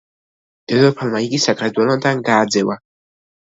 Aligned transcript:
დედოფალმა 0.71 1.21
იგი 1.25 1.41
საქართველოდან 1.43 2.25
გააძევა. 2.31 2.81